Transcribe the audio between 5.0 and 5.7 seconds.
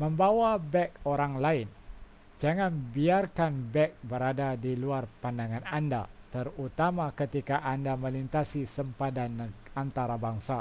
pandangan